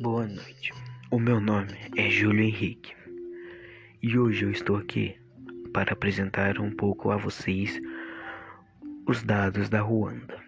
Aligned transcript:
Boa 0.00 0.28
noite. 0.28 0.72
O 1.10 1.18
meu 1.18 1.40
nome 1.40 1.76
é 1.96 2.08
Júlio 2.08 2.44
Henrique 2.44 2.94
e 4.00 4.16
hoje 4.16 4.44
eu 4.44 4.52
estou 4.52 4.76
aqui 4.76 5.16
para 5.72 5.92
apresentar 5.92 6.60
um 6.60 6.70
pouco 6.70 7.10
a 7.10 7.16
vocês 7.16 7.82
os 9.08 9.24
dados 9.24 9.68
da 9.68 9.80
Ruanda. 9.80 10.40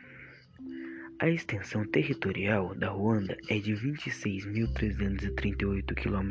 A 1.19 1.29
extensão 1.29 1.85
territorial 1.85 2.77
da 2.77 2.91
Ruanda 2.91 3.37
é 3.49 3.59
de 3.59 3.73
26.338 3.73 5.95
km. 5.95 6.31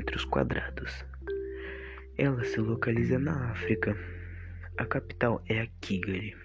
Ela 2.18 2.46
se 2.46 2.62
localiza 2.62 3.20
na 3.20 3.52
África. 3.52 3.98
A 4.78 4.86
capital 4.86 5.44
é 5.50 5.60
a 5.60 5.68
Kigali. 5.82 6.38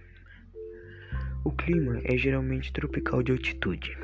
O 1.44 1.52
clima 1.52 2.00
é 2.02 2.16
geralmente 2.16 2.72
tropical 2.72 3.22
de 3.22 3.30
altitude. 3.30 3.96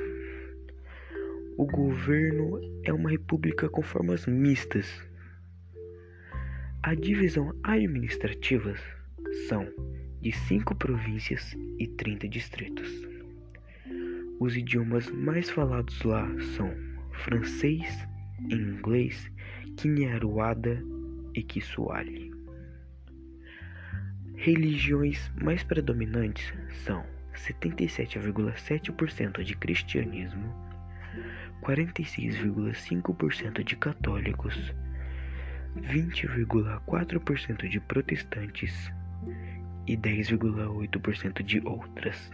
O 1.61 1.67
governo 1.67 2.59
é 2.85 2.91
uma 2.91 3.11
república 3.11 3.69
com 3.69 3.83
formas 3.83 4.25
mistas. 4.25 4.91
A 6.83 6.95
divisão 6.95 7.55
administrativa 7.63 8.75
são 9.47 9.69
de 10.23 10.33
cinco 10.33 10.75
províncias 10.75 11.55
e 11.79 11.87
30 11.87 12.27
distritos. 12.31 12.89
Os 14.41 14.57
idiomas 14.57 15.11
mais 15.11 15.51
falados 15.51 16.03
lá 16.03 16.27
são 16.57 16.75
francês, 17.13 18.09
inglês, 18.51 19.31
Kinyarwanda 19.77 20.83
e 21.35 21.43
Kiswahili. 21.43 22.33
Religiões 24.35 25.31
mais 25.39 25.63
predominantes 25.63 26.55
são 26.87 27.05
77,7% 27.35 29.43
de 29.43 29.55
cristianismo, 29.57 30.71
46,5% 31.63 33.63
de 33.63 33.77
católicos, 33.77 34.75
20,4% 35.77 37.69
de 37.69 37.79
protestantes 37.81 38.91
e 39.87 39.95
10,8% 39.97 41.43
de 41.43 41.61
outras 41.67 42.31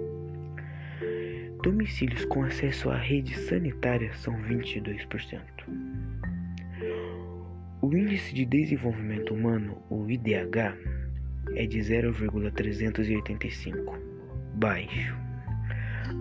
Domicílios 1.62 2.24
com 2.24 2.42
acesso 2.44 2.88
à 2.90 2.96
rede 2.96 3.36
sanitária 3.36 4.10
são 4.14 4.34
22%. 4.42 5.42
O 7.82 7.94
Índice 7.94 8.34
de 8.34 8.46
Desenvolvimento 8.46 9.34
Humano, 9.34 9.82
o 9.90 10.08
IDH, 10.08 10.74
é 11.54 11.66
de 11.66 11.82
0,385, 11.82 13.98
baixo. 14.54 15.25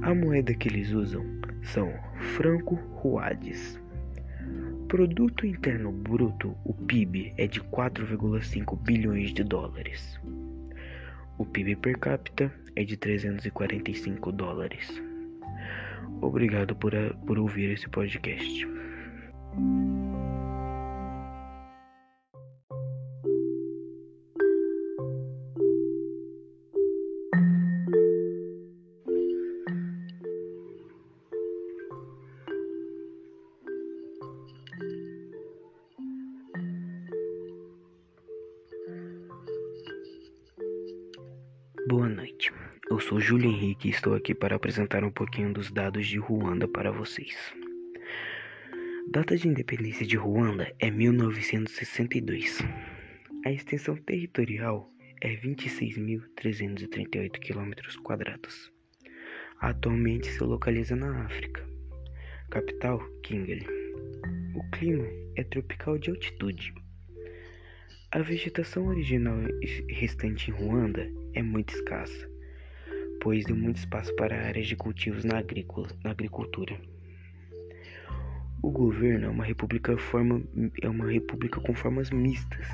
A 0.02 0.14
moeda 0.14 0.54
que 0.54 0.68
eles 0.68 0.92
usam 0.92 1.24
são 1.64 1.92
franco 2.36 2.76
ruades. 2.94 3.80
Produto 4.88 5.46
Interno 5.46 5.92
Bruto, 5.92 6.56
o 6.64 6.74
PIB, 6.74 7.34
é 7.38 7.48
de 7.48 7.60
4,5 7.62 8.78
bilhões 8.82 9.34
de 9.34 9.44
dólares. 9.44 10.20
O 11.38 11.46
PIB 11.46 11.76
per 11.76 11.98
capita 11.98 12.52
é 12.76 12.84
de 12.84 12.96
345 12.96 14.32
dólares. 14.32 15.02
Obrigado 16.22 16.76
por, 16.76 16.94
por 17.26 17.40
ouvir 17.40 17.72
esse 17.72 17.90
podcast. 17.90 18.68
Boa 41.88 42.10
noite. 42.10 42.52
Eu 42.90 43.00
sou 43.00 43.20
Júlio 43.20 43.48
Henrique 43.48 43.88
e 43.88 43.92
estou 43.92 44.16
aqui 44.16 44.34
para 44.34 44.56
apresentar 44.56 45.04
um 45.04 45.12
pouquinho 45.12 45.54
dos 45.54 45.70
dados 45.70 46.08
de 46.08 46.18
Ruanda 46.18 46.68
para 46.68 46.92
vocês. 46.92 47.38
Data 49.12 49.38
de 49.38 49.48
independência 49.48 50.04
de 50.04 50.18
Ruanda 50.18 50.74
é 50.80 50.90
1962. 50.90 52.58
A 53.46 53.52
extensão 53.52 53.96
territorial 53.98 54.92
é 55.22 55.36
26.338 55.36 57.40
km. 57.40 57.74
Atualmente 59.60 60.32
se 60.32 60.44
localiza 60.44 60.96
na 60.96 61.26
África. 61.26 61.64
Capital, 62.50 63.00
Kigali. 63.22 63.68
O 64.56 64.72
clima 64.72 65.06
é 65.36 65.44
tropical 65.44 66.00
de 66.00 66.10
altitude. 66.10 66.74
A 68.16 68.22
vegetação 68.22 68.88
original 68.88 69.36
restante 69.90 70.50
em 70.50 70.54
Ruanda 70.54 71.12
é 71.34 71.44
muito 71.44 71.76
escassa, 71.76 72.30
pois 73.22 73.44
deu 73.44 73.58
muito 73.58 73.76
espaço 73.76 74.16
para 74.16 74.48
áreas 74.48 74.68
de 74.68 74.76
cultivos 74.78 75.26
na, 75.26 75.40
agricultura. 76.06 76.80
O 78.64 78.72
governo 78.72 79.26
é 79.26 79.30
uma 79.30 79.44
república, 79.44 79.98
forma, 79.98 80.42
é 80.82 80.88
uma 80.88 81.12
república 81.12 81.60
com 81.60 81.76
formas 81.76 82.10
mistas. 82.10 82.66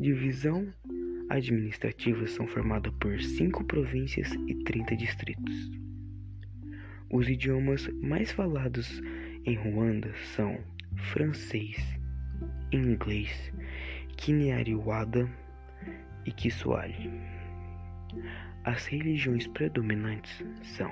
Divisão 0.00 0.66
administrativa 1.30 2.26
são 2.26 2.48
formadas 2.48 2.92
por 2.98 3.20
cinco 3.20 3.62
províncias 3.62 4.32
e 4.48 4.64
30 4.64 4.96
distritos. 4.96 5.70
Os 7.08 7.28
idiomas 7.28 7.86
mais 8.02 8.32
falados 8.32 9.00
em 9.44 9.54
Ruanda 9.54 10.12
são 10.34 10.58
francês, 11.12 11.97
inglês, 12.72 13.52
Kinyarwanda 14.16 15.28
e 16.24 16.32
Kiswahili. 16.32 17.20
As 18.64 18.86
religiões 18.86 19.46
predominantes 19.46 20.42
são 20.62 20.90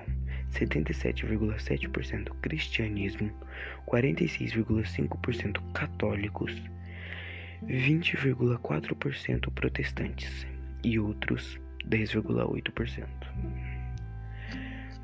77,7% 0.53 2.31
cristianismo, 2.41 3.33
46,5% 3.87 5.61
católicos, 5.73 6.53
20,4% 7.65 9.51
protestantes 9.53 10.47
e 10.83 10.99
outros 10.99 11.61
10,8%. 11.89 13.07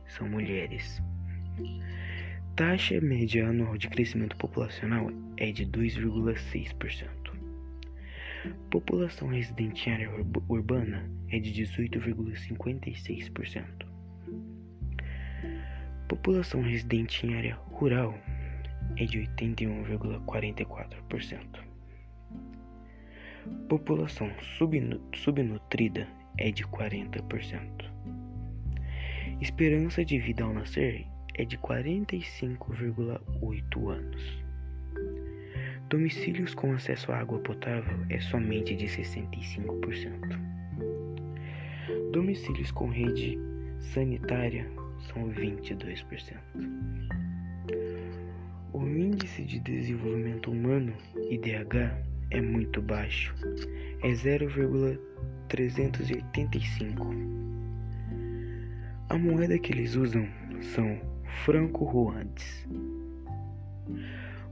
são 0.06 0.26
mulheres. 0.30 1.02
Taxa 2.56 2.98
média 3.02 3.46
anual 3.46 3.76
de 3.76 3.90
crescimento 3.90 4.34
populacional 4.36 5.10
é 5.36 5.52
de 5.52 5.66
2,6%. 5.66 7.06
População 8.70 9.28
residente 9.28 9.90
em 9.90 9.92
área 9.92 10.10
urbana 10.48 11.06
é 11.28 11.38
de 11.38 11.52
18,56%. 11.52 13.86
População 16.08 16.62
residente 16.62 17.26
em 17.26 17.34
área 17.34 17.56
rural 17.56 18.18
é 18.96 19.04
de 19.04 19.20
81,44%. 19.20 21.70
População 23.68 24.30
subnutrida 25.12 26.08
é 26.38 26.50
de 26.50 26.64
40%. 26.64 27.92
Esperança 29.40 30.04
de 30.04 30.18
vida 30.18 30.42
ao 30.44 30.52
nascer 30.54 31.06
é 31.34 31.44
de 31.44 31.58
45,8 31.58 33.90
anos. 33.90 34.42
Domicílios 35.88 36.54
com 36.54 36.72
acesso 36.72 37.10
à 37.12 37.18
água 37.18 37.38
potável 37.40 37.98
é 38.08 38.18
somente 38.20 38.74
de 38.74 38.86
65%. 38.86 40.40
Domicílios 42.12 42.70
com 42.70 42.88
rede 42.88 43.38
sanitária 43.80 44.66
são 45.00 45.28
22%. 45.30 46.36
O 48.82 48.88
índice 48.88 49.44
de 49.44 49.60
desenvolvimento 49.60 50.50
humano, 50.50 50.92
IDH, 51.30 51.94
é 52.32 52.40
muito 52.40 52.82
baixo, 52.82 53.32
é 54.02 54.12
0,385. 54.12 57.06
A 59.08 59.16
moeda 59.16 59.56
que 59.56 59.72
eles 59.72 59.94
usam 59.94 60.26
são 60.60 61.00
franco-ruandes. 61.44 62.66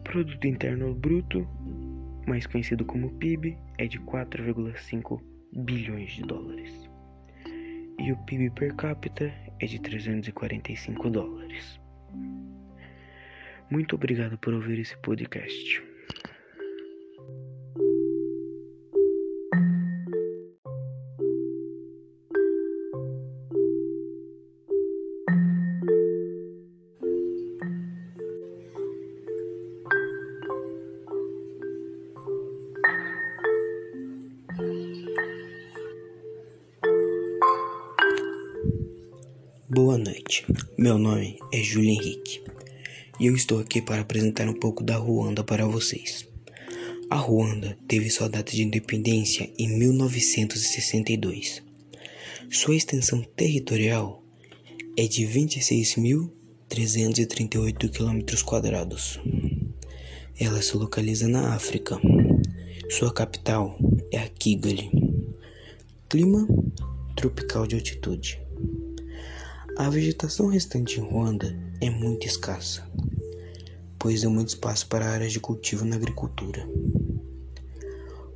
Produto 0.05 0.47
Interno 0.47 0.95
Bruto, 0.95 1.45
mais 2.29 2.47
conhecido 2.47 2.85
como 2.85 3.11
PIB, 3.15 3.59
é 3.79 3.89
de 3.89 3.99
4,5 3.99 5.21
bilhões 5.53 6.13
de 6.13 6.23
dólares. 6.23 6.89
E 7.99 8.13
o 8.13 8.17
PIB 8.27 8.51
per 8.51 8.77
capita 8.77 9.33
é 9.59 9.67
de 9.67 9.81
345 9.81 11.11
dólares. 11.11 11.81
Muito 13.71 13.95
obrigado 13.95 14.37
por 14.37 14.53
ouvir 14.53 14.81
esse 14.81 14.97
podcast. 14.99 15.81
Boa 39.69 39.97
noite, 39.97 40.45
meu 40.77 40.99
nome 40.99 41.39
é 41.53 41.63
Júlio 41.63 41.91
Henrique 41.91 42.50
e 43.21 43.27
eu 43.27 43.37
estou 43.37 43.61
aqui 43.61 43.81
para 43.83 44.01
apresentar 44.01 44.49
um 44.49 44.55
pouco 44.55 44.83
da 44.83 44.97
Ruanda 44.97 45.45
para 45.45 45.67
vocês. 45.67 46.27
A 47.11 47.17
Ruanda 47.17 47.77
teve 47.87 48.09
sua 48.09 48.31
data 48.31 48.51
de 48.51 48.63
independência 48.63 49.53
em 49.59 49.69
1962. 49.79 51.63
Sua 52.51 52.75
extensão 52.75 53.21
territorial 53.37 54.25
é 54.97 55.07
de 55.07 55.27
26.338 55.27 57.91
km. 57.91 58.25
Ela 60.39 60.63
se 60.63 60.75
localiza 60.79 61.29
na 61.29 61.55
África. 61.55 62.01
Sua 62.89 63.13
capital 63.13 63.79
é 64.11 64.17
a 64.17 64.27
Kigali. 64.29 64.91
Clima 66.09 66.49
tropical 67.15 67.67
de 67.67 67.75
altitude. 67.75 68.41
A 69.77 69.89
vegetação 69.89 70.47
restante 70.47 71.01
em 71.01 71.03
Ruanda 71.03 71.57
é 71.81 71.89
muito 71.89 72.27
escassa, 72.27 72.87
pois 74.01 74.25
há 74.25 74.31
muito 74.31 74.49
espaço 74.49 74.87
para 74.89 75.11
áreas 75.11 75.31
de 75.31 75.39
cultivo 75.39 75.85
na 75.85 75.95
agricultura. 75.95 76.67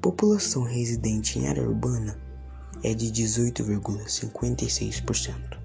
População 0.00 0.64
residente 0.64 1.38
em 1.38 1.46
área 1.46 1.62
urbana 1.62 2.20
é 2.82 2.92
de 2.92 3.06
18,56%. 3.06 5.55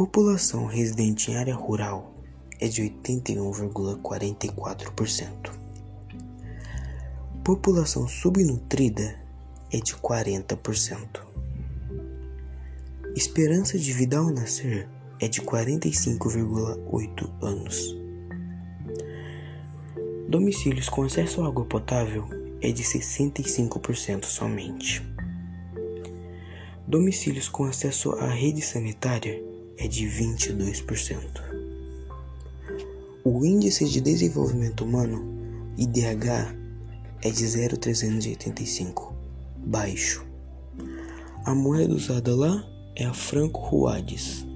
População 0.00 0.64
residente 0.64 1.30
em 1.30 1.36
área 1.36 1.54
rural 1.54 2.14
é 2.58 2.66
de 2.66 2.80
81,44%. 2.80 5.52
População 7.44 8.08
subnutrida 8.08 9.20
é 9.70 9.76
de 9.76 9.94
40%. 9.94 11.20
Esperança 13.14 13.78
de 13.78 13.92
vida 13.92 14.16
ao 14.16 14.30
nascer 14.30 14.88
é 15.20 15.28
de 15.28 15.42
45,8 15.42 17.30
anos. 17.42 17.94
Domicílios 20.30 20.88
com 20.88 21.02
acesso 21.02 21.42
à 21.42 21.46
água 21.46 21.66
potável 21.66 22.24
é 22.62 22.72
de 22.72 22.82
65% 22.82 24.24
somente. 24.24 25.02
Domicílios 26.88 27.50
com 27.50 27.64
acesso 27.64 28.12
à 28.12 28.28
rede 28.28 28.62
sanitária 28.62 29.50
é 29.80 29.88
de 29.88 30.06
22%. 30.06 31.42
O 33.24 33.44
Índice 33.44 33.88
de 33.88 34.00
Desenvolvimento 34.00 34.84
Humano, 34.84 35.24
IDH, 35.78 36.54
é 37.22 37.30
de 37.30 37.46
0,385, 37.46 39.14
baixo. 39.56 40.24
A 41.44 41.54
moeda 41.54 41.94
usada 41.94 42.36
lá 42.36 42.62
é 42.94 43.06
a 43.06 43.14
franco 43.14 43.60
ruades. 43.60 44.46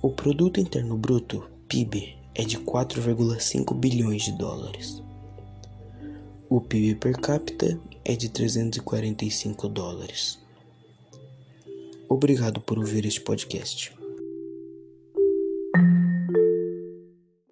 O 0.00 0.10
produto 0.10 0.60
interno 0.60 0.96
bruto, 0.96 1.44
PIB, 1.68 2.16
é 2.34 2.44
de 2.44 2.58
4,5 2.58 3.74
bilhões 3.74 4.22
de 4.22 4.38
dólares. 4.38 5.02
O 6.48 6.60
PIB 6.60 6.94
per 6.94 7.20
capita 7.20 7.78
é 8.04 8.14
de 8.14 8.28
345 8.28 9.68
dólares. 9.68 10.41
Obrigado 12.14 12.60
por 12.60 12.78
ouvir 12.78 13.06
este 13.06 13.22
podcast. 13.22 14.01